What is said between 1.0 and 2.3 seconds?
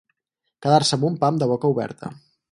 un pam de boca oberta.